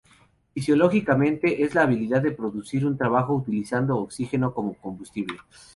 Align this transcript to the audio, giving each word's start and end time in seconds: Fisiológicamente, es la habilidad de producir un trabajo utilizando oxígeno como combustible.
Fisiológicamente, 0.55 1.61
es 1.63 1.75
la 1.75 1.83
habilidad 1.83 2.23
de 2.23 2.31
producir 2.31 2.87
un 2.87 2.97
trabajo 2.97 3.35
utilizando 3.35 3.97
oxígeno 3.99 4.51
como 4.51 4.73
combustible. 4.73 5.37